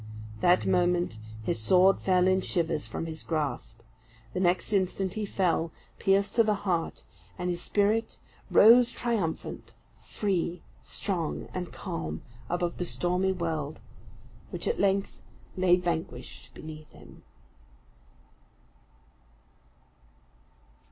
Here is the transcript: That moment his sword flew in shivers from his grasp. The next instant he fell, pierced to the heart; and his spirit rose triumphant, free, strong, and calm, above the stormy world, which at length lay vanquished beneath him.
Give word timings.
That 0.39 0.65
moment 0.65 1.19
his 1.43 1.59
sword 1.61 1.99
flew 1.99 2.25
in 2.25 2.41
shivers 2.41 2.87
from 2.87 3.05
his 3.05 3.21
grasp. 3.21 3.81
The 4.33 4.39
next 4.39 4.73
instant 4.73 5.13
he 5.13 5.27
fell, 5.27 5.71
pierced 5.99 6.33
to 6.37 6.43
the 6.43 6.55
heart; 6.65 7.03
and 7.37 7.51
his 7.51 7.61
spirit 7.61 8.17
rose 8.49 8.91
triumphant, 8.91 9.73
free, 10.03 10.63
strong, 10.81 11.49
and 11.53 11.71
calm, 11.71 12.23
above 12.49 12.79
the 12.79 12.85
stormy 12.85 13.31
world, 13.31 13.79
which 14.49 14.67
at 14.67 14.79
length 14.79 15.21
lay 15.55 15.75
vanquished 15.77 16.55
beneath 16.55 16.89
him. 16.91 17.21